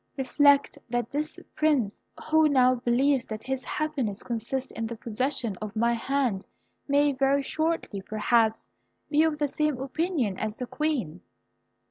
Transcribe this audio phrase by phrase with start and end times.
[0.17, 5.75] Reflect that this Prince, who now believes that his happiness consists in the possession of
[5.75, 6.43] my hand
[6.87, 8.67] may very shortly perhaps
[9.11, 11.21] be of the same opinion as the Queen."